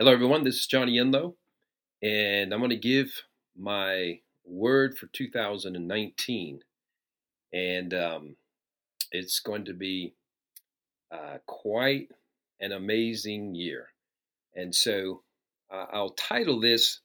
[0.00, 0.44] Hello, everyone.
[0.44, 1.34] This is Johnny Enlow,
[2.00, 3.24] and I'm going to give
[3.56, 6.60] my word for 2019.
[7.52, 8.36] And um,
[9.10, 10.14] it's going to be
[11.10, 12.12] uh, quite
[12.60, 13.88] an amazing year.
[14.54, 15.24] And so
[15.68, 17.00] uh, I'll title this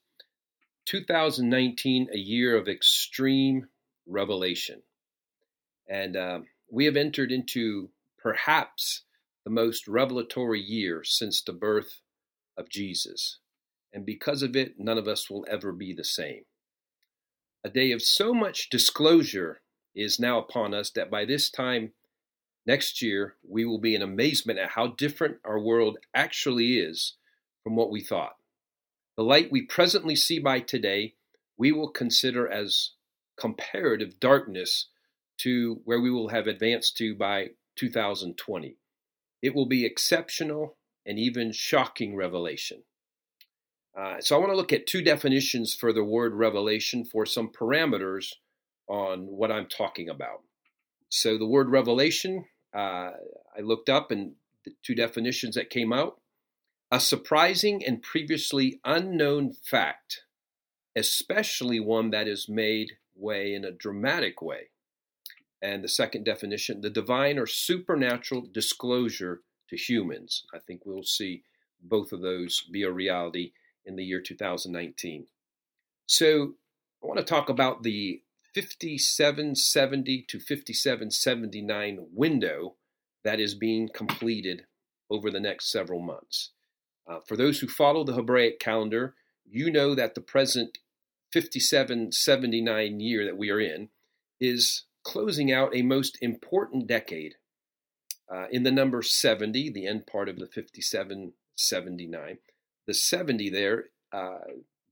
[0.84, 3.66] 2019 A Year of Extreme
[4.06, 4.82] Revelation.
[5.88, 6.38] And uh,
[6.70, 9.02] we have entered into perhaps
[9.42, 11.98] the most revelatory year since the birth
[12.56, 13.38] of Jesus.
[13.92, 16.42] And because of it, none of us will ever be the same.
[17.62, 19.60] A day of so much disclosure
[19.94, 21.92] is now upon us that by this time
[22.66, 27.14] next year, we will be in amazement at how different our world actually is
[27.62, 28.36] from what we thought.
[29.16, 31.14] The light we presently see by today,
[31.56, 32.90] we will consider as
[33.38, 34.88] comparative darkness
[35.38, 38.76] to where we will have advanced to by 2020.
[39.42, 42.82] It will be exceptional and even shocking revelation.
[43.98, 47.48] Uh, so I want to look at two definitions for the word revelation for some
[47.48, 48.32] parameters
[48.88, 50.42] on what I'm talking about.
[51.08, 52.44] So the word revelation,
[52.74, 53.10] uh,
[53.56, 54.32] I looked up and
[54.64, 56.20] the two definitions that came out
[56.90, 60.22] a surprising and previously unknown fact,
[60.94, 64.68] especially one that is made way in a dramatic way.
[65.60, 70.44] And the second definition, the divine or supernatural disclosure to humans.
[70.54, 71.42] I think we'll see
[71.82, 73.52] both of those be a reality
[73.84, 75.26] in the year 2019.
[76.06, 76.54] So
[77.02, 78.22] I want to talk about the
[78.54, 82.74] 5770 to 5779 window
[83.24, 84.64] that is being completed
[85.10, 86.50] over the next several months.
[87.06, 90.78] Uh, for those who follow the Hebraic calendar, you know that the present
[91.32, 93.88] 5779 year that we are in
[94.40, 97.34] is closing out a most important decade
[98.32, 102.38] uh, in the number 70, the end part of the 5779,
[102.86, 104.38] the 70 there, uh,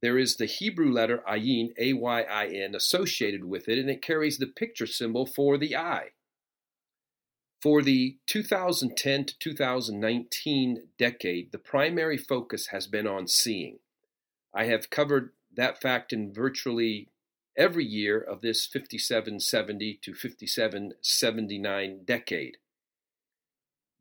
[0.03, 4.03] there is the Hebrew letter ayin, A Y I N, associated with it, and it
[4.03, 6.09] carries the picture symbol for the eye.
[7.63, 13.79] For the 2010 to 2019 decade, the primary focus has been on seeing.
[14.53, 17.09] I have covered that fact in virtually
[17.57, 22.57] every year of this 5770 to 5779 decade.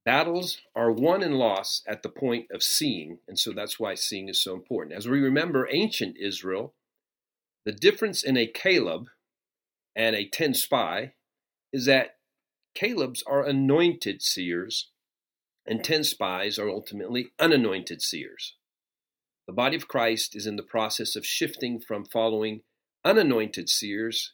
[0.03, 4.29] Battles are won and lost at the point of seeing, and so that's why seeing
[4.29, 4.95] is so important.
[4.95, 6.73] As we remember ancient Israel,
[7.66, 9.09] the difference in a Caleb
[9.95, 11.13] and a ten spy
[11.72, 12.17] is that
[12.73, 14.90] Caleb's are anointed seers,
[15.67, 18.56] and ten spies are ultimately unanointed seers.
[19.45, 22.61] The body of Christ is in the process of shifting from following
[23.03, 24.34] unanointed seers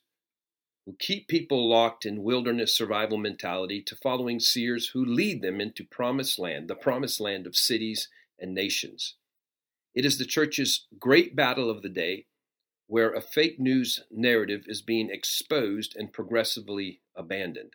[0.87, 5.83] who keep people locked in wilderness survival mentality to following seers who lead them into
[5.83, 8.07] promised land, the promised land of cities
[8.39, 9.15] and nations.
[9.93, 12.27] It is the church's great battle of the day
[12.87, 17.73] where a fake news narrative is being exposed and progressively abandoned.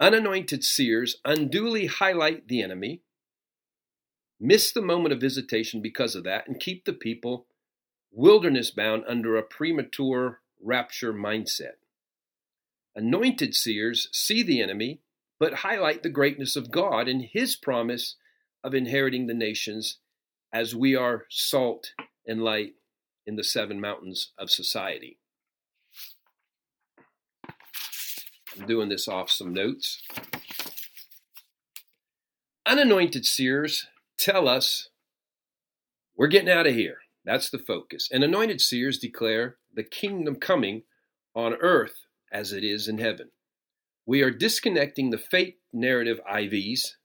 [0.00, 3.02] Unanointed seers unduly highlight the enemy,
[4.40, 7.44] miss the moment of visitation because of that, and keep the people
[8.10, 11.74] wilderness bound under a premature rapture mindset.
[12.96, 15.00] Anointed seers see the enemy,
[15.40, 18.16] but highlight the greatness of God and his promise
[18.62, 19.98] of inheriting the nations
[20.52, 21.92] as we are salt
[22.26, 22.74] and light
[23.26, 25.18] in the seven mountains of society.
[28.56, 30.00] I'm doing this off some notes.
[32.64, 34.88] Unanointed seers tell us
[36.16, 36.98] we're getting out of here.
[37.24, 38.08] That's the focus.
[38.12, 40.82] And anointed seers declare the kingdom coming
[41.34, 43.30] on earth as it is in heaven.
[44.04, 46.96] We are disconnecting the fake narrative IVs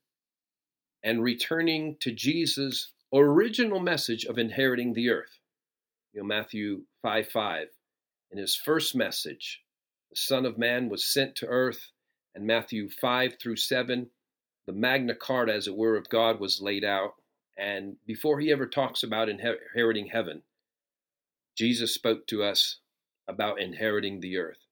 [1.04, 5.40] and returning to Jesus' original message of inheriting the earth.
[6.14, 7.68] You know, Matthew 5 5,
[8.32, 9.62] in his first message,
[10.10, 11.92] the Son of Man was sent to earth,
[12.34, 14.10] and Matthew 5 through 7,
[14.66, 17.14] the Magna Carta, as it were, of God was laid out.
[17.58, 20.42] And before he ever talks about inheriting heaven,
[21.56, 22.80] Jesus spoke to us
[23.28, 24.69] about inheriting the earth.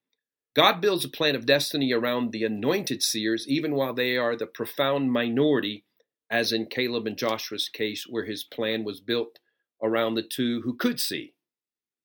[0.58, 4.44] God builds a plan of destiny around the anointed seers, even while they are the
[4.44, 5.84] profound minority,
[6.28, 9.38] as in Caleb and Joshua's case, where his plan was built
[9.80, 11.34] around the two who could see.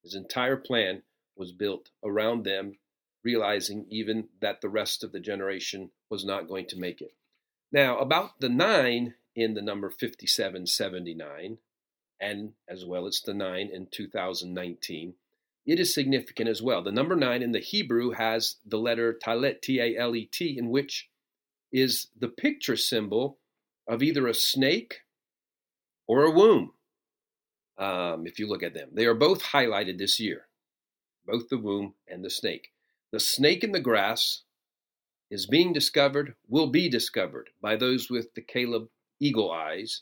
[0.03, 1.01] His entire plan
[1.35, 2.77] was built around them,
[3.23, 7.15] realizing even that the rest of the generation was not going to make it.
[7.71, 11.57] Now, about the nine in the number 5779,
[12.21, 15.15] and as well as the nine in 2019,
[15.65, 16.83] it is significant as well.
[16.83, 20.57] The number nine in the Hebrew has the letter talet, T A L E T,
[20.57, 21.10] in which
[21.71, 23.39] is the picture symbol
[23.88, 25.01] of either a snake
[26.07, 26.74] or a womb.
[27.77, 28.89] um, if you look at them.
[28.94, 30.48] They are both highlighted this year,
[31.25, 32.71] both the womb and the snake.
[33.12, 34.44] The snake in the grass
[35.30, 38.89] is being discovered, will be discovered by those with the Caleb
[39.19, 40.01] eagle eyes,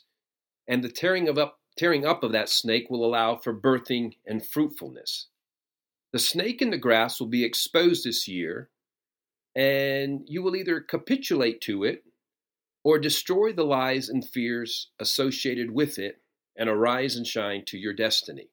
[0.68, 4.44] and the tearing of up tearing up of that snake will allow for birthing and
[4.46, 5.28] fruitfulness.
[6.12, 8.68] The snake in the grass will be exposed this year,
[9.56, 12.04] and you will either capitulate to it
[12.84, 16.20] or destroy the lies and fears associated with it
[16.56, 18.48] and arise and shine to your destiny.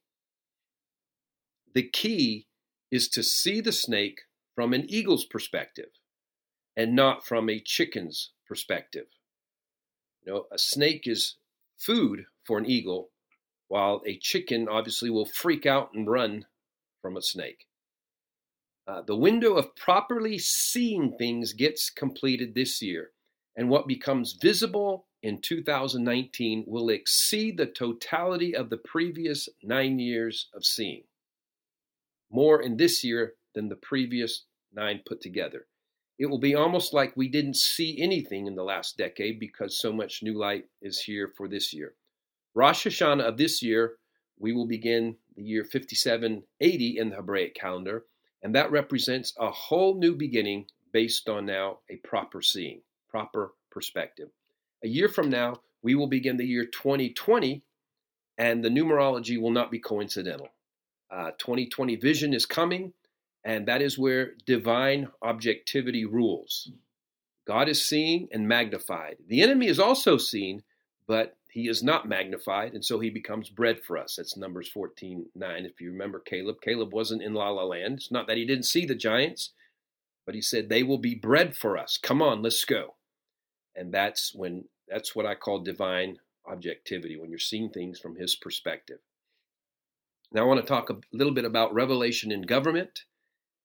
[1.73, 2.47] The key
[2.91, 4.21] is to see the snake
[4.55, 5.89] from an eagle's perspective
[6.77, 9.07] and not from a chicken's perspective.
[10.23, 11.35] You know, a snake is
[11.77, 13.09] food for an eagle,
[13.67, 16.45] while a chicken obviously will freak out and run
[17.01, 17.65] from a snake.
[18.87, 23.11] Uh, the window of properly seeing things gets completed this year,
[23.55, 30.49] and what becomes visible in 2019 will exceed the totality of the previous nine years
[30.53, 31.03] of seeing.
[32.31, 35.67] More in this year than the previous nine put together.
[36.17, 39.93] It will be almost like we didn't see anything in the last decade because so
[39.93, 41.93] much new light is here for this year.
[42.55, 43.95] Rosh Hashanah of this year,
[44.37, 48.03] we will begin the year 5780 in the Hebraic calendar,
[48.43, 54.29] and that represents a whole new beginning based on now a proper seeing, proper perspective.
[54.83, 57.63] A year from now, we will begin the year 2020,
[58.37, 60.49] and the numerology will not be coincidental.
[61.09, 62.93] Uh, 2020 vision is coming,
[63.45, 66.69] and that is where divine objectivity rules.
[67.47, 69.17] God is seen and magnified.
[69.27, 70.63] The enemy is also seen,
[71.07, 74.15] but he is not magnified, and so he becomes bread for us.
[74.15, 75.65] That's Numbers 14 9.
[75.65, 77.95] If you remember Caleb, Caleb wasn't in La La Land.
[77.95, 79.51] It's not that he didn't see the giants,
[80.25, 81.97] but he said, They will be bread for us.
[82.01, 82.95] Come on, let's go.
[83.75, 88.35] And that's when that's what I call divine objectivity, when you're seeing things from his
[88.35, 88.99] perspective.
[90.31, 93.05] Now I want to talk a little bit about revelation in government.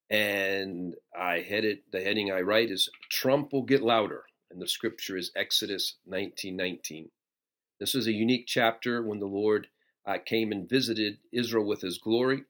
[0.09, 4.23] And I headed the heading I write is Trump will get louder.
[4.51, 7.09] And the scripture is Exodus 19:19.
[7.79, 9.67] This is a unique chapter when the Lord
[10.05, 12.43] uh, came and visited Israel with his glory.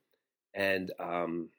[0.54, 1.50] And um,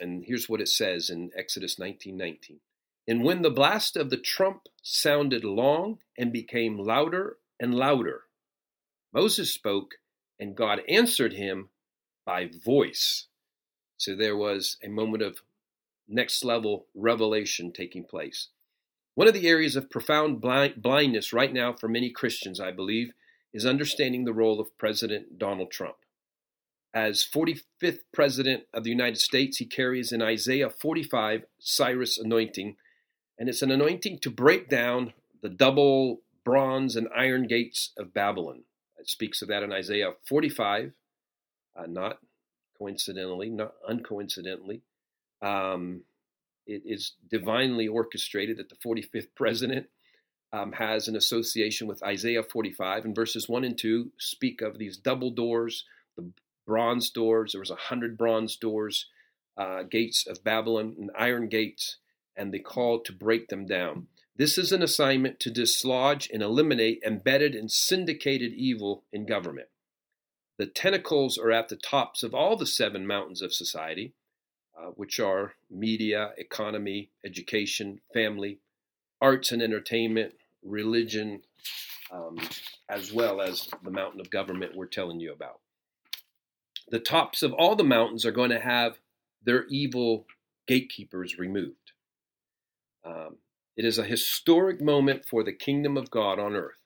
[0.00, 2.58] and here's what it says in Exodus 19:19.
[3.06, 8.22] And when the blast of the trump sounded long and became louder and louder,
[9.12, 9.96] Moses spoke,
[10.40, 11.68] and God answered him
[12.24, 13.26] by voice.
[13.96, 15.42] So there was a moment of
[16.08, 18.48] next level revelation taking place.
[19.14, 23.12] One of the areas of profound blind, blindness right now for many Christians, I believe,
[23.52, 25.96] is understanding the role of President Donald Trump.
[26.92, 32.76] As 45th President of the United States, he carries in Isaiah 45 Cyrus anointing
[33.38, 35.12] and it's an anointing to break down
[35.42, 38.64] the double bronze and iron gates of Babylon.
[38.98, 40.92] It speaks of that in Isaiah 45,
[41.76, 42.18] uh, not
[42.78, 44.80] coincidentally, not uncoincidentally.
[45.42, 46.02] Um,
[46.66, 49.86] it is divinely orchestrated that the 45th president
[50.52, 54.96] um, has an association with Isaiah 45, and verses 1 and 2 speak of these
[54.96, 55.84] double doors,
[56.16, 56.30] the
[56.66, 57.52] bronze doors.
[57.52, 59.06] There was a hundred bronze doors,
[59.56, 61.98] uh, gates of Babylon, and iron gates
[62.36, 64.08] and the call to break them down.
[64.36, 69.68] This is an assignment to dislodge and eliminate embedded and syndicated evil in government.
[70.58, 74.14] The tentacles are at the tops of all the seven mountains of society,
[74.78, 78.58] uh, which are media, economy, education, family,
[79.20, 81.42] arts and entertainment, religion,
[82.12, 82.38] um,
[82.88, 85.60] as well as the mountain of government we're telling you about.
[86.88, 88.98] The tops of all the mountains are going to have
[89.44, 90.26] their evil
[90.66, 91.92] gatekeepers removed.
[93.04, 93.36] Um,
[93.76, 96.80] it is a historic moment for the kingdom of God on earth.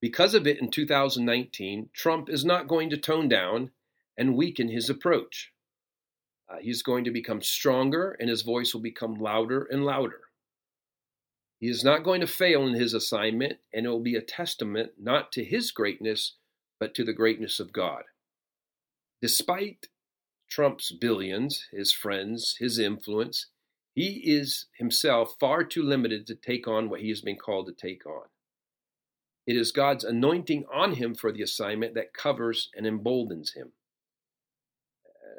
[0.00, 3.70] Because of it, in 2019, Trump is not going to tone down
[4.16, 5.52] and weaken his approach.
[6.50, 10.20] Uh, he's going to become stronger and his voice will become louder and louder.
[11.60, 14.92] He is not going to fail in his assignment, and it will be a testament
[14.98, 16.36] not to his greatness,
[16.78, 18.04] but to the greatness of God.
[19.20, 19.88] Despite
[20.48, 23.48] Trump's billions, his friends, his influence,
[23.94, 27.74] he is himself far too limited to take on what he has been called to
[27.74, 28.28] take on.
[29.46, 33.72] It is God's anointing on him for the assignment that covers and emboldens him.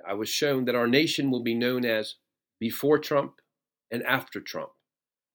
[0.08, 2.16] I was shown that our nation will be known as
[2.60, 3.42] before Trump
[3.90, 4.72] and after Trump.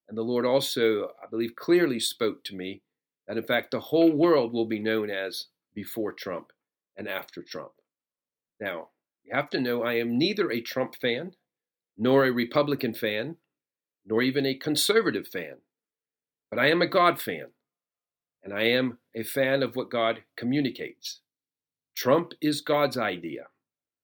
[0.08, 2.82] And the Lord also, I believe, clearly spoke to me
[3.26, 6.52] that, in fact, the whole world will be known as before Trump
[6.96, 7.72] and after Trump.
[8.60, 8.88] Now,
[9.24, 11.32] you have to know I am neither a Trump fan
[11.98, 13.36] nor a Republican fan,
[14.04, 15.56] nor even a conservative fan.
[16.50, 17.46] But I am a God fan,
[18.44, 21.20] and I am a fan of what God communicates.
[21.96, 23.46] Trump is God's idea.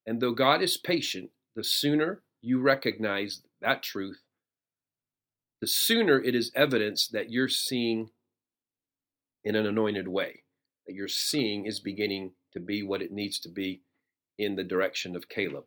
[0.06, 4.22] And though God is patient, the sooner you recognize that truth,
[5.60, 8.10] the sooner it is evidence that you're seeing
[9.44, 10.42] in an anointed way,
[10.86, 13.82] that your seeing is beginning to be what it needs to be
[14.38, 15.64] in the direction of Caleb.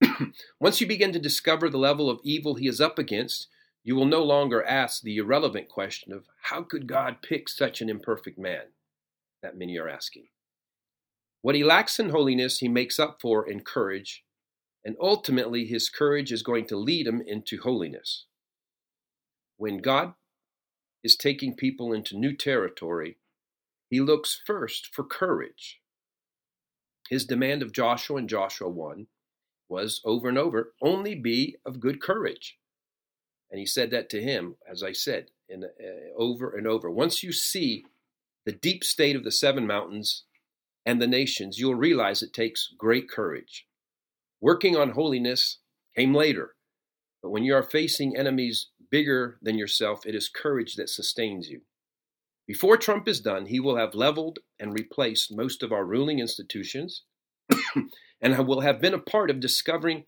[0.60, 3.48] Once you begin to discover the level of evil he is up against,
[3.82, 7.90] you will no longer ask the irrelevant question of how could God pick such an
[7.90, 8.72] imperfect man
[9.42, 10.26] that many are asking.
[11.44, 14.24] What he lacks in holiness, he makes up for in courage,
[14.82, 18.24] and ultimately his courage is going to lead him into holiness.
[19.58, 20.14] When God
[21.02, 23.18] is taking people into new territory,
[23.90, 25.82] he looks first for courage.
[27.10, 29.06] His demand of Joshua in Joshua 1
[29.68, 32.56] was over and over only be of good courage.
[33.50, 35.68] And he said that to him, as I said, in, uh,
[36.16, 36.90] over and over.
[36.90, 37.84] Once you see
[38.46, 40.24] the deep state of the seven mountains
[40.86, 43.66] and the nations, you'll realize it takes great courage.
[44.40, 45.58] Working on holiness
[45.96, 46.54] came later,
[47.22, 51.62] but when you are facing enemies bigger than yourself, it is courage that sustains you.
[52.46, 57.04] Before Trump is done, he will have leveled and replaced most of our ruling institutions
[58.20, 60.04] and will have been a part of discovering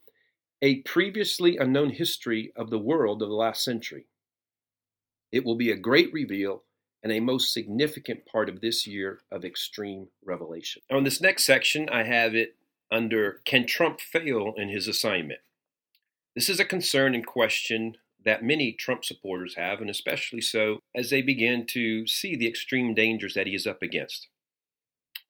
[0.61, 4.07] a previously unknown history of the world of the last century.
[5.33, 6.65] It will be a great reveal
[7.03, 10.83] and a most significant part of this year of extreme revelation.
[10.91, 12.57] In this next section, I have it
[12.91, 15.41] under Can Trump fail in his assignment?
[16.35, 21.11] This is a concern and question that many Trump supporters have, and especially so as
[21.11, 24.29] they begin to see the extreme dangers that he is up against.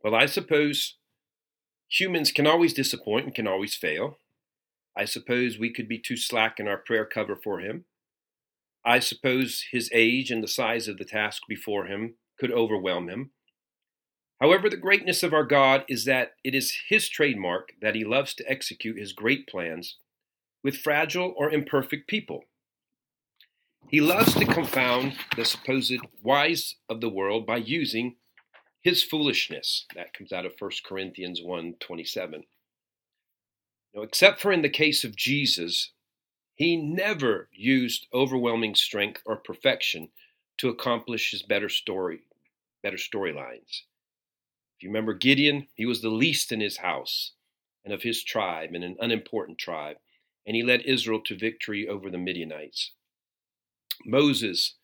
[0.03, 0.97] Well, I suppose
[1.89, 4.19] humans can always disappoint and can always fail.
[4.97, 7.85] I suppose we could be too slack in our prayer cover for him.
[8.87, 13.33] I suppose his age and the size of the task before him could overwhelm him.
[14.41, 18.33] However, the greatness of our God is that it is his trademark that he loves
[18.35, 19.97] to execute his great plans
[20.63, 22.45] with fragile or imperfect people.
[23.89, 28.17] He loves to confound the supposed wise of the world by using
[28.83, 29.87] his foolishness.
[29.97, 32.45] That comes out of 1 Corinthians 1 27.
[33.95, 35.93] Now, except for in the case of Jesus,
[36.57, 40.09] he never used overwhelming strength or perfection
[40.57, 42.21] to accomplish his better story,
[42.83, 43.83] better storylines.
[44.77, 47.33] If you remember Gideon, he was the least in his house
[47.85, 49.97] and of his tribe and an unimportant tribe,
[50.47, 52.93] and he led Israel to victory over the Midianites.
[54.07, 54.77] Moses,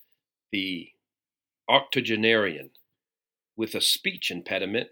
[0.51, 0.91] the
[1.69, 2.71] octogenarian,
[3.57, 4.89] with a speech impediment,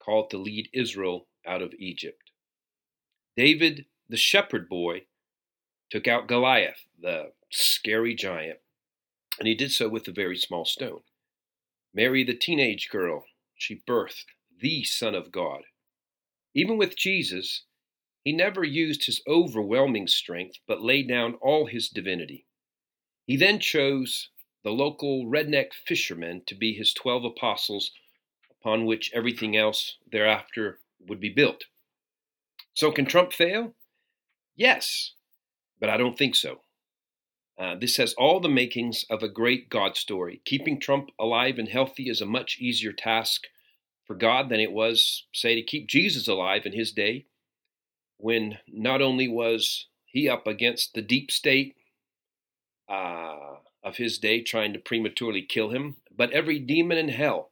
[0.00, 2.30] called to lead Israel out of Egypt.
[3.36, 5.02] David, the shepherd boy,
[5.94, 8.58] took out Goliath, the scary giant,
[9.38, 11.02] and he did so with a very small stone.
[11.94, 14.24] Mary, the teenage girl, she birthed
[14.60, 15.60] the Son of God.
[16.52, 17.66] Even with Jesus,
[18.24, 22.44] he never used his overwhelming strength, but laid down all his divinity.
[23.24, 24.30] He then chose
[24.64, 27.92] the local redneck fishermen to be his twelve apostles,
[28.50, 31.66] upon which everything else thereafter would be built.
[32.72, 33.76] So, can Trump fail?
[34.56, 35.12] Yes,
[35.80, 36.60] but I don't think so.
[37.58, 40.40] Uh, this has all the makings of a great God story.
[40.44, 43.42] Keeping Trump alive and healthy is a much easier task
[44.06, 47.26] for God than it was, say, to keep Jesus alive in his day,
[48.18, 51.76] when not only was he up against the deep state
[52.88, 57.50] uh, of his day trying to prematurely kill him, but every demon in hell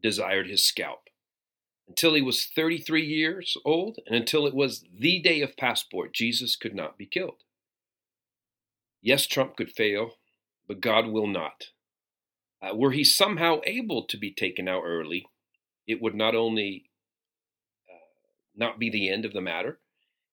[0.00, 1.07] desired his scalp.
[1.88, 6.54] Until he was 33 years old and until it was the day of Passover, Jesus
[6.54, 7.42] could not be killed.
[9.00, 10.12] Yes, Trump could fail,
[10.66, 11.68] but God will not.
[12.60, 15.26] Uh, were he somehow able to be taken out early,
[15.86, 16.90] it would not only
[17.88, 17.94] uh,
[18.54, 19.78] not be the end of the matter,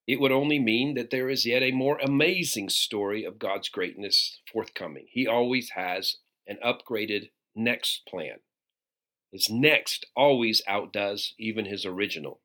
[0.08, 4.40] it would only mean that there is yet a more amazing story of God's greatness
[4.52, 5.06] forthcoming.
[5.10, 8.40] He always has an upgraded next plan.
[9.36, 12.39] His next always outdoes even his original.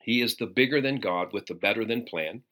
[0.00, 2.44] He is the bigger than God with the better than plan.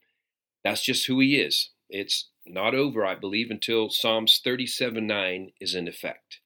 [0.64, 1.70] That's just who he is.
[1.88, 6.40] It's not over, I believe, until Psalms 37 9 is in effect.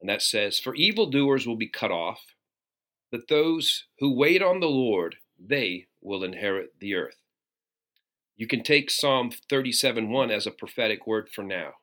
[0.00, 2.34] And that says, For evildoers will be cut off,
[3.12, 7.22] but those who wait on the Lord, they will inherit the earth.
[8.36, 11.74] You can take Psalm 37:1 as a prophetic word for now.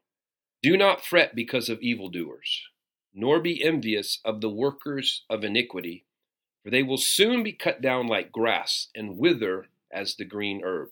[0.61, 2.67] Do not fret because of evildoers,
[3.15, 6.05] nor be envious of the workers of iniquity,
[6.63, 10.89] for they will soon be cut down like grass and wither as the green herb.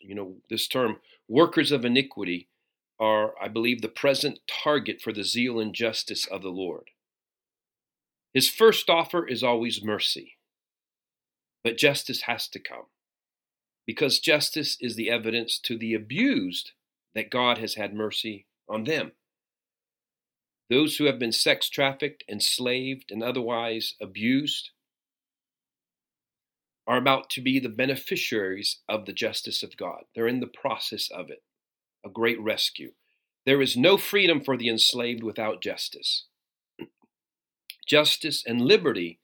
[0.00, 2.48] You know, this term, workers of iniquity,
[3.00, 6.90] are, I believe, the present target for the zeal and justice of the Lord.
[8.32, 10.38] His first offer is always mercy.
[11.64, 12.86] But justice has to come
[13.86, 16.72] because justice is the evidence to the abused
[17.14, 19.12] that God has had mercy on them.
[20.70, 24.70] Those who have been sex trafficked, enslaved, and otherwise abused
[26.86, 30.04] are about to be the beneficiaries of the justice of God.
[30.14, 31.42] They're in the process of it,
[32.04, 32.92] a great rescue.
[33.44, 36.26] There is no freedom for the enslaved without justice.
[37.86, 39.18] Justice and liberty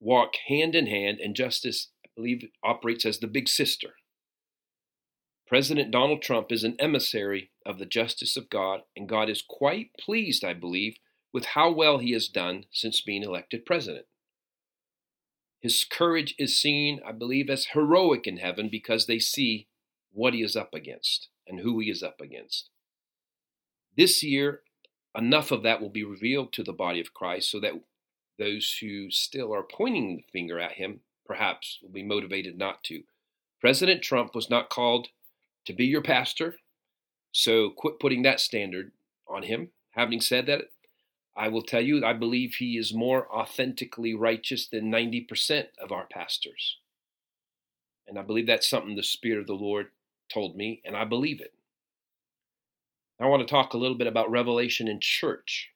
[0.00, 3.94] walk hand in hand, and justice, I believe, operates as the big sister.
[5.54, 9.92] President Donald Trump is an emissary of the justice of God, and God is quite
[9.96, 10.96] pleased, I believe,
[11.32, 14.06] with how well he has done since being elected president.
[15.60, 19.68] His courage is seen, I believe, as heroic in heaven because they see
[20.10, 22.70] what he is up against and who he is up against.
[23.96, 24.62] This year,
[25.16, 27.74] enough of that will be revealed to the body of Christ so that
[28.40, 33.04] those who still are pointing the finger at him perhaps will be motivated not to.
[33.60, 35.10] President Trump was not called
[35.66, 36.56] to be your pastor,
[37.32, 38.92] so quit putting that standard
[39.28, 39.70] on him.
[39.92, 40.70] Having said that,
[41.36, 46.06] I will tell you, I believe he is more authentically righteous than 90% of our
[46.06, 46.78] pastors.
[48.06, 49.88] And I believe that's something the Spirit of the Lord
[50.32, 51.54] told me, and I believe it.
[53.20, 55.70] I want to talk a little bit about revelation in church,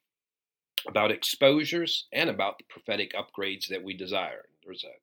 [0.87, 4.45] about exposures, and about the prophetic upgrades that we desire.
[4.64, 4.99] There's a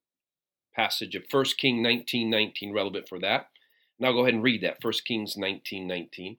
[0.75, 3.47] passage of 1 King 19 19 relevant for that.
[4.03, 6.37] I'll go ahead and read that 1 Kings 19 19.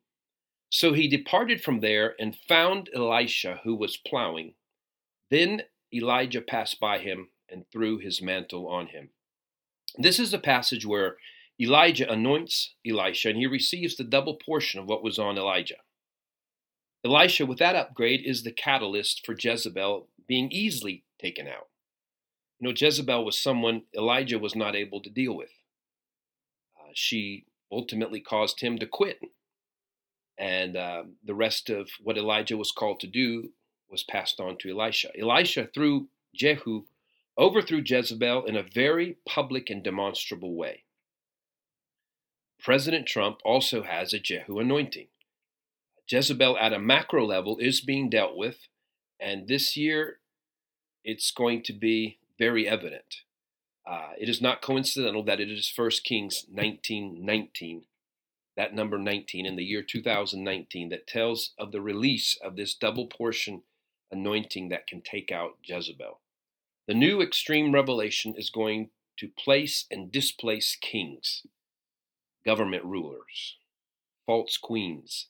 [0.68, 4.54] So he departed from there and found Elisha who was plowing.
[5.30, 9.10] Then Elijah passed by him and threw his mantle on him.
[9.96, 11.16] This is a passage where
[11.60, 15.76] Elijah anoints Elisha and he receives the double portion of what was on Elijah.
[17.04, 21.68] Elisha, with that upgrade, is the catalyst for Jezebel being easily taken out.
[22.58, 25.50] You know, Jezebel was someone Elijah was not able to deal with.
[26.98, 29.20] She ultimately caused him to quit.
[30.38, 33.50] And uh, the rest of what Elijah was called to do
[33.90, 35.10] was passed on to Elisha.
[35.20, 36.84] Elisha, through Jehu,
[37.36, 40.84] overthrew Jezebel in a very public and demonstrable way.
[42.58, 45.08] President Trump also has a Jehu anointing.
[46.08, 48.68] Jezebel at a macro level is being dealt with,
[49.20, 50.20] and this year
[51.04, 53.22] it's going to be very evident.
[53.86, 57.86] Uh, it is not coincidental that it is 1 Kings 19:19,
[58.56, 63.06] that number 19 in the year 2019, that tells of the release of this double
[63.06, 63.62] portion
[64.10, 66.20] anointing that can take out Jezebel.
[66.88, 71.46] The new extreme revelation is going to place and displace kings,
[72.44, 73.56] government rulers,
[74.26, 75.28] false queens.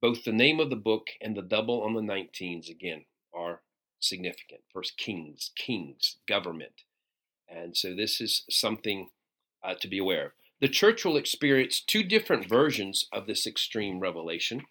[0.00, 3.62] Both the name of the book and the double on the 19s again are
[3.98, 4.62] significant.
[4.72, 6.82] First, kings, kings, government
[7.54, 9.08] and so this is something
[9.62, 10.32] uh, to be aware of.
[10.60, 14.62] The church will experience two different versions of this extreme revelation.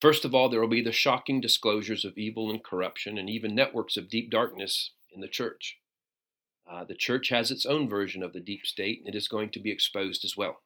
[0.00, 3.54] First of all, there will be the shocking disclosures of evil and corruption and even
[3.54, 5.78] networks of deep darkness in the church.
[6.68, 9.50] Uh, the church has its own version of the deep state, and it is going
[9.50, 10.62] to be exposed as well.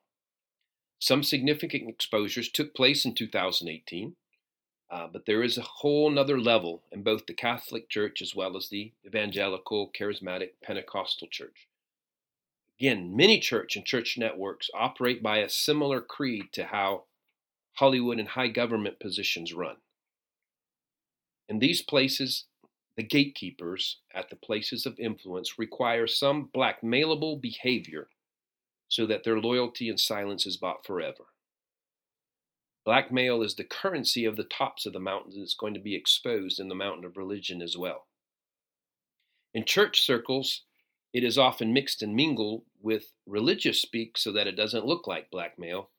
[0.99, 4.17] Some significant exposures took place in 2018.
[4.89, 8.57] Uh, but there is a whole nother level in both the Catholic Church as well
[8.57, 11.67] as the evangelical, charismatic, Pentecostal church.
[12.79, 17.05] Again, many church and church networks operate by a similar creed to how
[17.75, 19.77] Hollywood and high government positions run.
[21.49, 22.45] In these places,
[22.97, 28.09] the gatekeepers at the places of influence require some blackmailable behavior
[28.89, 31.25] so that their loyalty and silence is bought forever.
[32.87, 36.61] Blackmail is the currency of the tops of the mountains that's going to be exposed
[36.61, 38.07] in the mountain of religion as well.
[39.53, 40.63] In church circles,
[41.13, 45.33] it is often mixed and mingled with religious speak so that it doesn't look like
[45.33, 45.91] blackmail,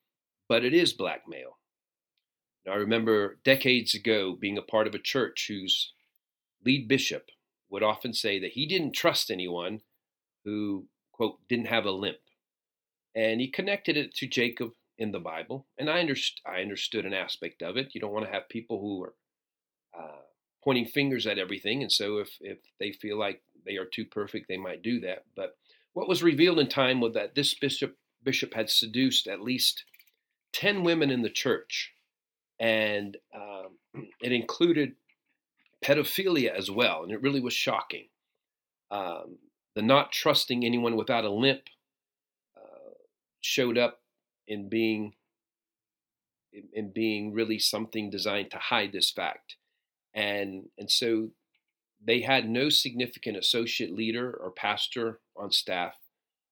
[0.48, 1.58] but it is blackmail.
[2.66, 5.92] Now, I remember decades ago being a part of a church whose
[6.66, 7.32] lead bishop
[7.70, 9.82] would often say that he didn't trust anyone
[10.46, 12.18] who, quote, didn't have a limp.
[13.14, 17.14] And he connected it to Jacob in the Bible, and I, underst- I understood an
[17.14, 17.94] aspect of it.
[17.94, 19.14] You don't want to have people who are
[19.98, 20.22] uh,
[20.64, 24.48] pointing fingers at everything, and so if if they feel like they are too perfect,
[24.48, 25.26] they might do that.
[25.36, 25.56] But
[25.94, 29.86] what was revealed in time was that this bishop bishop had seduced at least
[30.52, 31.94] ten women in the church,
[32.60, 33.78] and um,
[34.22, 34.96] it included
[35.84, 38.08] pedophilia as well, and it really was shocking.
[38.90, 39.38] Um,
[39.76, 41.62] the not trusting anyone without a limp
[42.58, 42.96] uh,
[43.42, 44.00] showed up
[44.48, 45.14] in being
[46.74, 49.58] in being really something designed to hide this fact
[50.14, 51.30] and and so
[52.04, 55.96] they had no significant associate leader or pastor on staff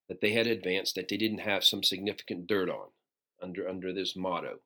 [0.07, 2.89] that they had advanced that they didn't have some significant dirt on
[3.41, 4.59] under under this motto.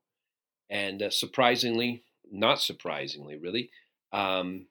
[0.69, 3.71] And uh, surprisingly, not surprisingly, really,
[4.13, 4.67] um,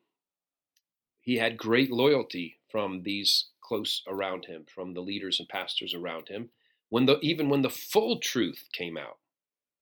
[1.20, 6.28] he had great loyalty from these close around him, from the leaders and pastors around
[6.28, 6.50] him.
[6.90, 9.18] When the even when the full truth came out,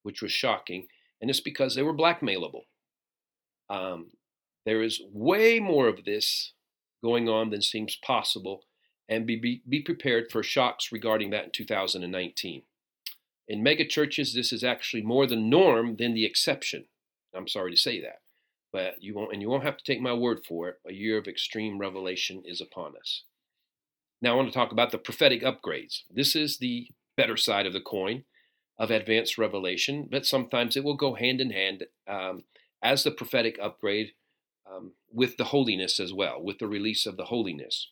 [0.03, 0.87] which was shocking,
[1.21, 2.63] and it's because they were blackmailable.
[3.69, 4.13] Um,
[4.65, 6.53] there is way more of this
[7.03, 8.63] going on than seems possible,
[9.09, 12.63] and be, be, be prepared for shocks regarding that in 2019.
[13.49, 16.87] In megachurches, this is actually more the norm than the exception.
[17.35, 18.21] I'm sorry to say that,
[18.73, 20.77] but you won't, and you won't have to take my word for it.
[20.89, 23.23] A year of extreme revelation is upon us.
[24.21, 26.03] Now, I want to talk about the prophetic upgrades.
[26.11, 28.25] This is the better side of the coin
[28.79, 32.45] of advanced revelation, but sometimes it will go hand in hand um,
[32.83, 34.13] as the prophetic upgrade
[34.71, 37.91] um, with the holiness as well, with the release of the holiness.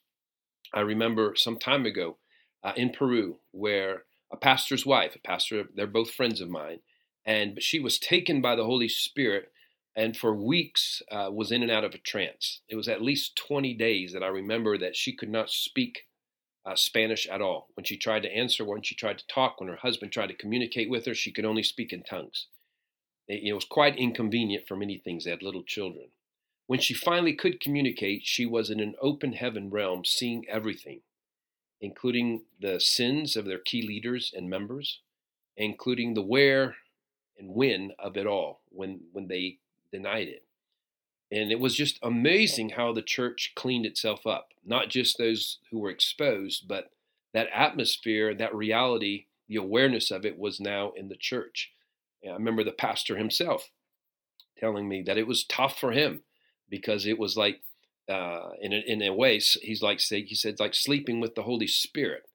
[0.73, 2.19] I remember some time ago
[2.63, 6.81] uh, in Peru where a pastor's wife, a pastor, they're both friends of mine,
[7.25, 9.51] and she was taken by the Holy Spirit
[9.97, 12.61] and for weeks uh, was in and out of a trance.
[12.69, 16.07] It was at least 20 days that I remember that she could not speak
[16.67, 17.69] uh, Spanish at all.
[17.75, 20.35] When she tried to answer, when she tried to talk, when her husband tried to
[20.35, 22.47] communicate with her, she could only speak in tongues.
[23.29, 25.25] It, it was quite inconvenient for many things.
[25.25, 26.09] They had little children.
[26.67, 31.01] When she finally could communicate, she was in an open heaven realm, seeing everything,
[31.81, 35.01] including the sins of their key leaders and members,
[35.57, 36.77] including the where
[37.39, 39.59] and when of it all when, when they
[39.93, 40.44] denied it.
[41.35, 45.81] And it was just amazing how the church cleaned itself up, not just those who
[45.81, 46.91] were exposed, but
[47.33, 51.73] that atmosphere, that reality, the awareness of it was now in the church.
[52.23, 53.71] And I remember the pastor himself
[54.57, 56.21] telling me that it was tough for him
[56.71, 57.63] because it was like,
[58.09, 61.67] uh, in a, in a way, he's like he said, like sleeping with the Holy
[61.67, 62.29] Spirit,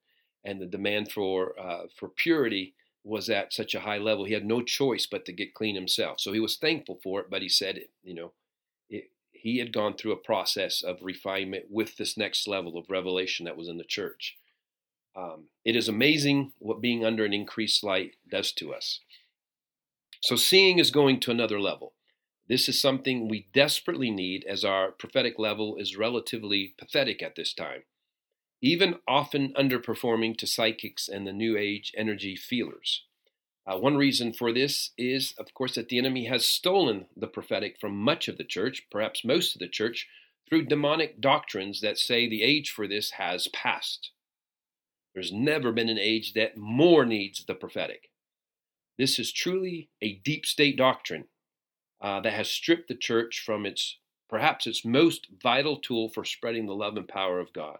[0.44, 4.24] and the demand for uh, for purity was at such a high level.
[4.24, 6.20] He had no choice but to get clean himself.
[6.20, 8.32] So he was thankful for it, but he said, you know,
[9.42, 13.56] he had gone through a process of refinement with this next level of revelation that
[13.56, 14.36] was in the church.
[15.16, 19.00] Um, it is amazing what being under an increased light does to us.
[20.22, 21.94] So, seeing is going to another level.
[22.48, 27.54] This is something we desperately need as our prophetic level is relatively pathetic at this
[27.54, 27.84] time,
[28.60, 33.04] even often underperforming to psychics and the New Age energy feelers.
[33.70, 37.78] Uh, one reason for this is, of course, that the enemy has stolen the prophetic
[37.78, 40.08] from much of the church, perhaps most of the church,
[40.48, 44.10] through demonic doctrines that say the age for this has passed.
[45.14, 48.10] There's never been an age that more needs the prophetic.
[48.98, 51.26] This is truly a deep state doctrine
[52.00, 56.66] uh, that has stripped the church from its perhaps its most vital tool for spreading
[56.66, 57.78] the love and power of God.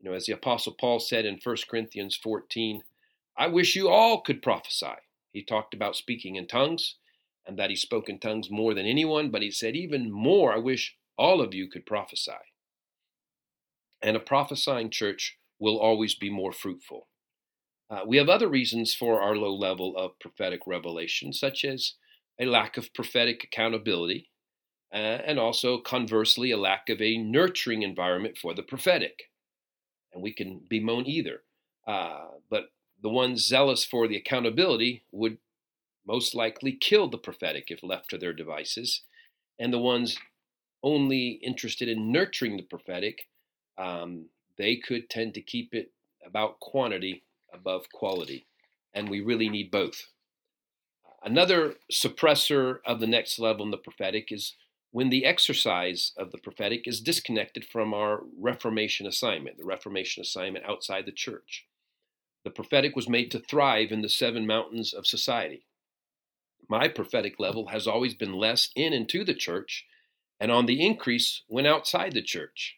[0.00, 2.82] You know, as the Apostle Paul said in 1 Corinthians 14,
[3.38, 4.96] I wish you all could prophesy.
[5.32, 6.96] He talked about speaking in tongues
[7.46, 10.58] and that he spoke in tongues more than anyone, but he said, even more, I
[10.58, 12.32] wish all of you could prophesy.
[14.02, 17.08] And a prophesying church will always be more fruitful.
[17.90, 21.94] Uh, we have other reasons for our low level of prophetic revelation, such as
[22.40, 24.30] a lack of prophetic accountability,
[24.92, 29.24] uh, and also conversely, a lack of a nurturing environment for the prophetic.
[30.12, 31.42] And we can bemoan either.
[31.86, 32.64] Uh, but
[33.02, 35.38] the ones zealous for the accountability would
[36.06, 39.02] most likely kill the prophetic if left to their devices,
[39.58, 40.18] and the ones
[40.82, 43.28] only interested in nurturing the prophetic,
[43.76, 45.92] um, they could tend to keep it
[46.26, 48.46] about quantity above quality,
[48.94, 50.08] and we really need both.
[51.22, 54.54] Another suppressor of the next level in the prophetic is
[54.90, 60.64] when the exercise of the prophetic is disconnected from our Reformation assignment, the Reformation assignment
[60.64, 61.66] outside the church.
[62.44, 65.66] The prophetic was made to thrive in the seven mountains of society.
[66.68, 69.86] My prophetic level has always been less in and to the church,
[70.40, 72.76] and on the increase when outside the church.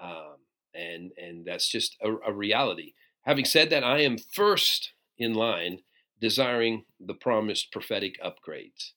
[0.00, 0.36] Um,
[0.74, 2.92] and, and that's just a, a reality.
[3.22, 5.80] Having said that, I am first in line
[6.20, 8.92] desiring the promised prophetic upgrades.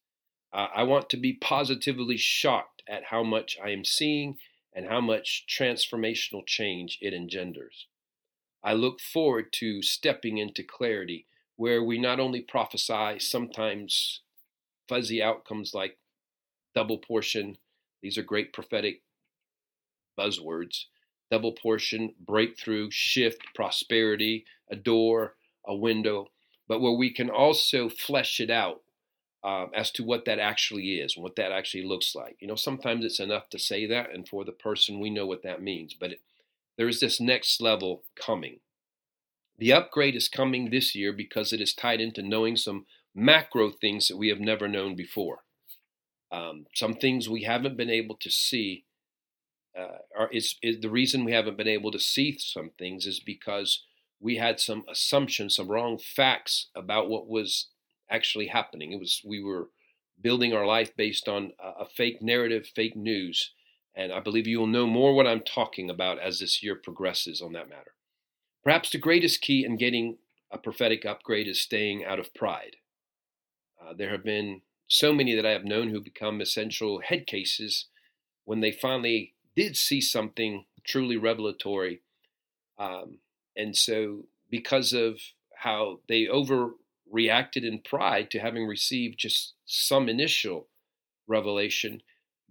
[0.52, 4.38] Uh, I want to be positively shocked at how much I am seeing
[4.74, 7.88] and how much transformational change it engenders.
[8.64, 14.22] I look forward to stepping into clarity where we not only prophesy sometimes
[14.88, 15.98] fuzzy outcomes like
[16.76, 17.58] double portion,
[18.02, 19.02] these are great prophetic
[20.18, 20.86] buzzwords
[21.30, 26.28] double portion, breakthrough, shift, prosperity, a door, a window,
[26.68, 28.82] but where we can also flesh it out
[29.44, 32.38] um, as to what that actually is and what that actually looks like.
[32.40, 35.44] You know, sometimes it's enough to say that, and for the person, we know what
[35.44, 35.94] that means.
[35.94, 36.22] But it,
[36.78, 38.60] there is this next level coming.
[39.58, 42.86] The upgrade is coming this year because it is tied into knowing some
[43.16, 45.40] macro things that we have never known before.
[46.32, 48.86] Um, some things we haven't been able to see.
[49.78, 53.20] Uh, are, is, is the reason we haven't been able to see some things is
[53.20, 53.86] because
[54.20, 57.68] we had some assumptions, some wrong facts about what was
[58.10, 58.92] actually happening.
[58.92, 59.70] It was we were
[60.20, 63.52] building our life based on a, a fake narrative, fake news,
[63.98, 67.42] and I believe you will know more what I'm talking about as this year progresses
[67.42, 67.96] on that matter.
[68.64, 70.18] Perhaps the greatest key in getting
[70.52, 72.76] a prophetic upgrade is staying out of pride.
[73.82, 77.88] Uh, there have been so many that I have known who become essential head cases
[78.46, 82.02] when they finally did see something truly revelatory.
[82.78, 83.18] Um,
[83.56, 85.20] and so, because of
[85.64, 90.68] how they overreacted in pride to having received just some initial
[91.28, 92.02] revelation,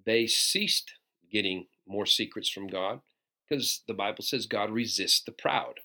[0.05, 0.96] they ceased
[1.31, 3.01] getting more secrets from God
[3.49, 5.81] because the Bible says God resists the proud.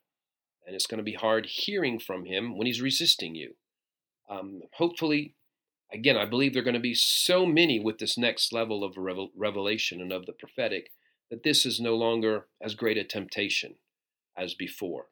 [0.66, 3.56] And it's going to be hard hearing from Him when He's resisting you.
[4.30, 5.36] Um, hopefully,
[5.92, 8.96] again, I believe there are going to be so many with this next level of
[8.98, 10.92] revelation and of the prophetic
[11.30, 13.76] that this is no longer as great a temptation
[14.38, 15.08] as before.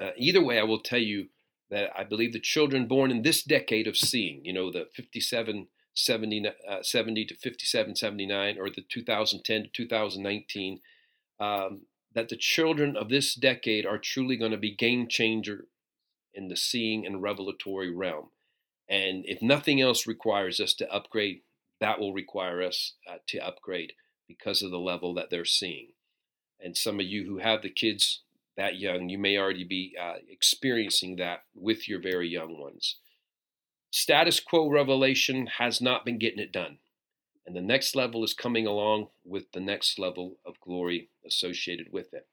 [0.00, 1.28] Uh, either way, I will tell you
[1.70, 5.68] that I believe the children born in this decade of seeing, you know, the 57,
[6.04, 10.80] 70, uh, 70 to 57, 79, or the 2010 to 2019,
[11.38, 11.82] um,
[12.14, 15.66] that the children of this decade are truly going to be game changer
[16.34, 18.30] in the seeing and revelatory realm.
[18.88, 21.42] And if nothing else requires us to upgrade,
[21.80, 23.92] that will require us uh, to upgrade
[24.26, 25.88] because of the level that they're seeing.
[26.62, 28.22] And some of you who have the kids
[28.56, 32.96] that young, you may already be uh, experiencing that with your very young ones.
[33.90, 36.78] Status quo revelation has not been getting it done.
[37.46, 42.14] And the next level is coming along with the next level of glory associated with
[42.14, 42.28] it.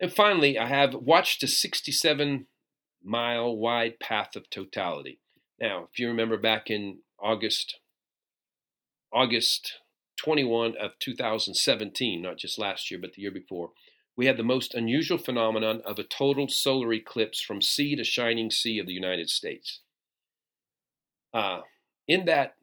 [0.00, 2.46] And finally, I have watched a 67
[3.02, 5.20] mile wide path of totality.
[5.60, 7.78] Now, if you remember back in August,
[9.12, 9.74] August
[10.16, 13.70] 21 of 2017, not just last year, but the year before,
[14.16, 18.50] we had the most unusual phenomenon of a total solar eclipse from sea to shining
[18.50, 19.80] sea of the United States.
[21.34, 21.60] Uh,
[22.06, 22.54] in that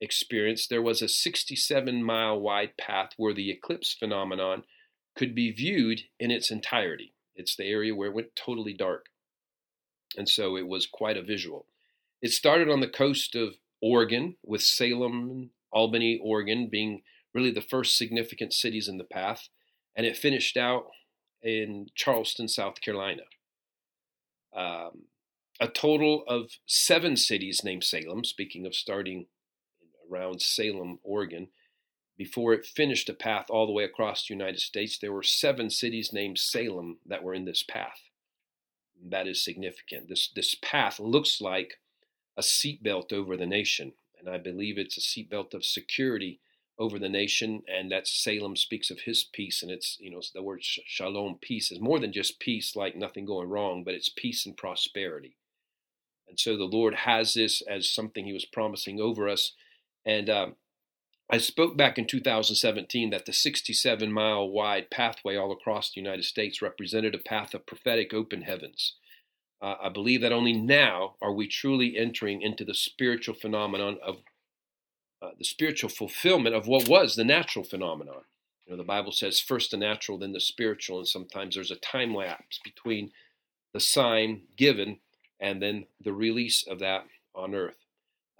[0.00, 4.64] experience, there was a 67 mile wide path where the eclipse phenomenon
[5.16, 7.14] could be viewed in its entirety.
[7.34, 9.06] It's the area where it went totally dark.
[10.16, 11.66] And so it was quite a visual.
[12.20, 17.02] It started on the coast of Oregon, with Salem Albany, Oregon being
[17.34, 19.48] really the first significant cities in the path,
[19.96, 20.84] and it finished out
[21.42, 23.22] in Charleston, South Carolina.
[24.54, 25.04] Um,
[25.62, 29.26] a total of seven cities named Salem, speaking of starting
[30.10, 31.50] around Salem, Oregon,
[32.18, 35.70] before it finished a path all the way across the United States, there were seven
[35.70, 38.10] cities named Salem that were in this path.
[39.00, 40.08] That is significant.
[40.08, 41.74] This, this path looks like
[42.36, 43.92] a seatbelt over the nation.
[44.18, 46.40] And I believe it's a seatbelt of security
[46.76, 47.62] over the nation.
[47.68, 49.62] And that Salem speaks of his peace.
[49.62, 53.24] And it's, you know, the word shalom, peace, is more than just peace, like nothing
[53.24, 55.36] going wrong, but it's peace and prosperity.
[56.32, 59.52] And so the Lord has this as something he was promising over us.
[60.06, 60.56] And um,
[61.30, 66.24] I spoke back in 2017 that the 67 mile wide pathway all across the United
[66.24, 68.94] States represented a path of prophetic open heavens.
[69.60, 74.22] Uh, I believe that only now are we truly entering into the spiritual phenomenon of
[75.20, 78.22] uh, the spiritual fulfillment of what was the natural phenomenon.
[78.64, 81.76] You know, the Bible says first the natural, then the spiritual, and sometimes there's a
[81.76, 83.10] time lapse between
[83.74, 85.00] the sign given
[85.42, 87.76] and then the release of that on earth.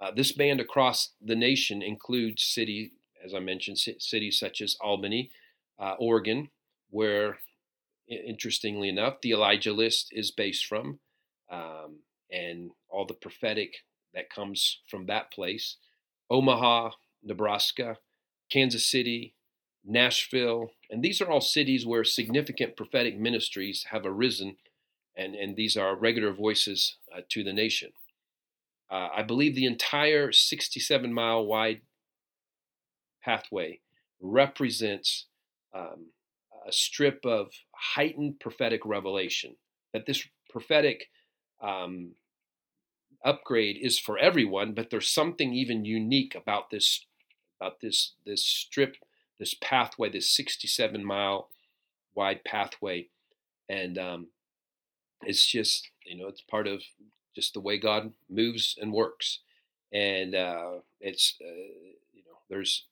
[0.01, 5.29] Uh, this band across the nation includes city, as I mentioned, cities such as Albany,
[5.77, 6.49] uh, Oregon,
[6.89, 7.39] where,
[8.07, 10.99] interestingly enough, the Elijah list is based from
[11.51, 11.99] um,
[12.31, 13.75] and all the prophetic
[14.13, 15.77] that comes from that place.
[16.29, 17.97] Omaha, Nebraska,
[18.49, 19.35] Kansas City,
[19.85, 24.55] Nashville, and these are all cities where significant prophetic ministries have arisen,
[25.15, 27.91] and, and these are regular voices uh, to the nation.
[28.91, 31.81] Uh, I believe the entire 67 mile wide
[33.23, 33.79] pathway
[34.21, 35.25] represents
[35.73, 36.07] um,
[36.67, 39.55] a strip of heightened prophetic revelation.
[39.93, 41.09] That this prophetic
[41.61, 42.11] um,
[43.23, 47.05] upgrade is for everyone, but there's something even unique about this
[47.59, 48.95] about this this strip,
[49.39, 51.49] this pathway, this 67 mile
[52.15, 53.07] wide pathway,
[53.69, 54.27] and um,
[55.27, 56.81] it's just you know it's part of
[57.35, 59.39] just the way God moves and works.
[59.93, 61.45] and uh, it's uh,
[62.13, 62.85] you know there's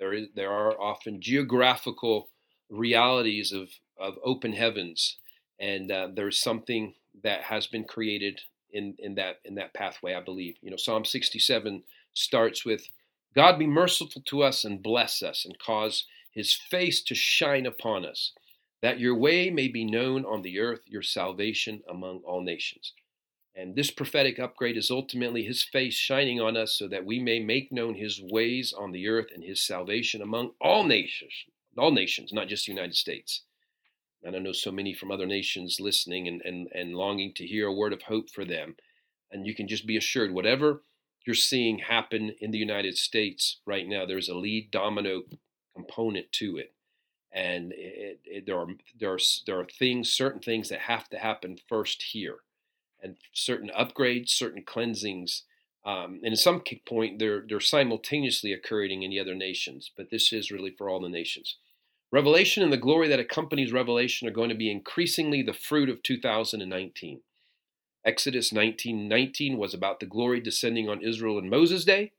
[0.00, 2.30] there is there are often geographical
[2.70, 5.18] realities of of open heavens,
[5.60, 6.94] and uh, there's something
[7.24, 10.14] that has been created in in that in that pathway.
[10.14, 12.88] I believe you know Psalm 67 starts with
[13.34, 18.06] God be merciful to us and bless us and cause His face to shine upon
[18.06, 18.32] us,
[18.82, 22.92] that your way may be known on the earth, your salvation among all nations.
[23.54, 27.38] And this prophetic upgrade is ultimately his face shining on us so that we may
[27.38, 31.32] make known his ways on the earth and his salvation among all nations,
[31.76, 33.42] all nations, not just the United States.
[34.22, 37.66] And I know so many from other nations listening and, and, and longing to hear
[37.66, 38.76] a word of hope for them.
[39.30, 40.82] And you can just be assured, whatever
[41.26, 45.22] you're seeing happen in the United States right now, there's a lead domino
[45.74, 46.72] component to it.
[47.34, 48.66] And it, it, there are
[48.98, 52.40] there are there are things, certain things that have to happen first here
[53.02, 55.42] and certain upgrades, certain cleansings.
[55.84, 60.32] Um, and at some point, they're, they're simultaneously occurring in the other nations, but this
[60.32, 61.56] is really for all the nations.
[62.12, 66.02] Revelation and the glory that accompanies Revelation are going to be increasingly the fruit of
[66.02, 67.22] 2019.
[68.04, 72.12] Exodus 19:19 was about the glory descending on Israel in Moses' day,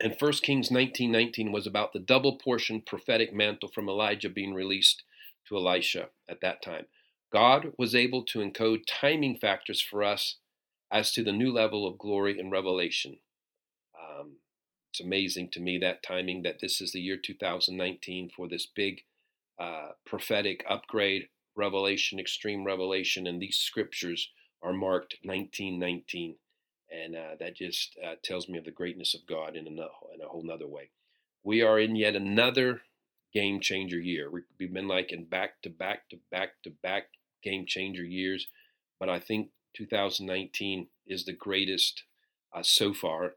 [0.00, 5.04] and 1 Kings 19:19 was about the double portion prophetic mantle from Elijah being released
[5.46, 6.86] to Elisha at that time.
[7.32, 10.38] God was able to encode timing factors for us
[10.90, 13.18] as to the new level of glory and revelation.
[13.98, 14.36] Um,
[14.90, 19.02] it's amazing to me that timing that this is the year 2019 for this big
[19.58, 24.30] uh, prophetic upgrade, revelation, extreme revelation, and these scriptures
[24.62, 26.36] are marked 1919.
[26.90, 30.20] And uh, that just uh, tells me of the greatness of God in a, in
[30.22, 30.90] a whole nother way.
[31.42, 32.82] We are in yet another
[33.32, 34.30] game changer year.
[34.30, 37.08] We've been like in back to back to back to back
[37.42, 38.46] game changer years,
[38.98, 42.04] but I think 2019 is the greatest
[42.54, 43.34] uh, so far,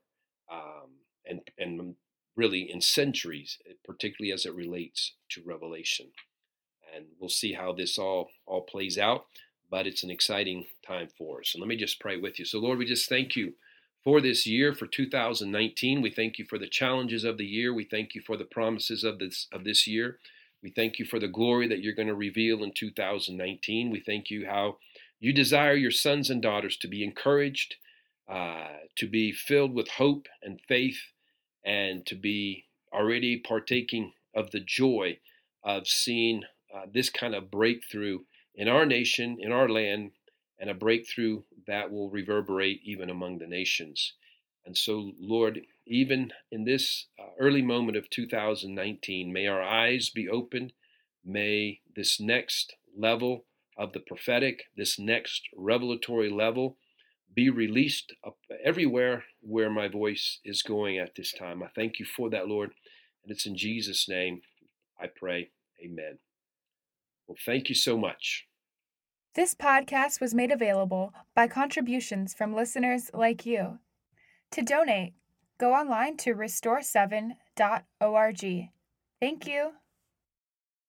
[0.51, 1.95] um, and and
[2.35, 6.11] really in centuries, particularly as it relates to Revelation.
[6.95, 9.25] And we'll see how this all all plays out,
[9.69, 11.53] but it's an exciting time for us.
[11.53, 12.45] And let me just pray with you.
[12.45, 13.53] So, Lord, we just thank you
[14.03, 16.01] for this year, for 2019.
[16.01, 17.73] We thank you for the challenges of the year.
[17.73, 20.19] We thank you for the promises of this of this year.
[20.63, 23.91] We thank you for the glory that you're going to reveal in 2019.
[23.91, 24.77] We thank you how
[25.19, 27.75] you desire your sons and daughters to be encouraged,
[28.29, 30.99] uh, to be filled with hope and faith,
[31.65, 35.19] and to be already partaking of the joy
[35.63, 38.19] of seeing uh, this kind of breakthrough
[38.57, 40.11] in our nation, in our land,
[40.59, 44.13] and a breakthrough that will reverberate even among the nations.
[44.65, 50.27] And so, Lord, even in this uh, early moment of 2019, may our eyes be
[50.27, 50.73] opened.
[51.23, 53.45] May this next level
[53.77, 56.77] of the prophetic, this next revelatory level,
[57.33, 58.13] be released
[58.63, 61.61] everywhere where my voice is going at this time.
[61.61, 62.71] I thank you for that, Lord.
[63.23, 64.41] And it's in Jesus' name
[64.99, 65.51] I pray.
[65.79, 66.17] Amen.
[67.27, 68.47] Well, thank you so much.
[69.35, 73.77] This podcast was made available by contributions from listeners like you.
[74.51, 75.13] To donate,
[75.59, 78.69] go online to restore7.org.
[79.19, 79.71] Thank you.